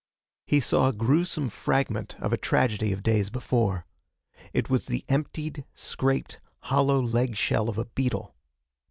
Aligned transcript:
He 0.47 0.59
saw 0.59 0.89
a 0.89 0.93
gruesome 0.93 1.49
fragment 1.49 2.15
of 2.19 2.33
a 2.33 2.35
tragedy 2.37 2.91
of 2.91 3.03
days 3.03 3.29
before. 3.29 3.85
It 4.51 4.67
was 4.67 4.87
the 4.87 5.05
emptied, 5.07 5.63
scraped, 5.75 6.39
hollow 6.61 6.99
leg 6.99 7.35
shell 7.35 7.69
of 7.69 7.77
a 7.77 7.85
beetle. 7.85 8.33